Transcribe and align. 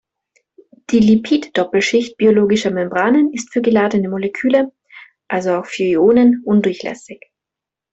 Die 0.89 0.97
Lipiddoppelschicht 0.99 2.17
biologischer 2.17 2.71
Membranen 2.71 3.31
ist 3.35 3.53
für 3.53 3.61
geladene 3.61 4.09
Moleküle, 4.09 4.71
also 5.27 5.57
auch 5.59 5.67
für 5.67 5.83
Ionen, 5.83 6.41
undurchlässig. 6.43 7.21